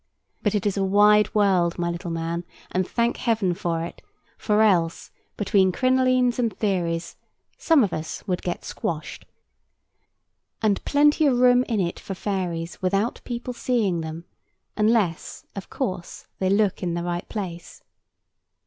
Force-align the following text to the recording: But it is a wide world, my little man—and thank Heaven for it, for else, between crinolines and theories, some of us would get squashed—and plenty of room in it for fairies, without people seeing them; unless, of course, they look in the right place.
But 0.41 0.55
it 0.55 0.65
is 0.65 0.77
a 0.77 0.83
wide 0.83 1.35
world, 1.35 1.77
my 1.77 1.91
little 1.91 2.09
man—and 2.09 2.87
thank 2.87 3.17
Heaven 3.17 3.53
for 3.53 3.83
it, 3.83 4.01
for 4.35 4.63
else, 4.63 5.11
between 5.37 5.71
crinolines 5.71 6.39
and 6.39 6.51
theories, 6.51 7.17
some 7.59 7.83
of 7.83 7.93
us 7.93 8.27
would 8.27 8.41
get 8.41 8.65
squashed—and 8.65 10.83
plenty 10.85 11.27
of 11.27 11.37
room 11.37 11.61
in 11.65 11.79
it 11.79 11.99
for 11.99 12.15
fairies, 12.15 12.81
without 12.81 13.21
people 13.25 13.53
seeing 13.53 14.01
them; 14.01 14.25
unless, 14.75 15.45
of 15.55 15.69
course, 15.69 16.25
they 16.39 16.49
look 16.49 16.81
in 16.81 16.95
the 16.95 17.03
right 17.03 17.29
place. 17.29 17.83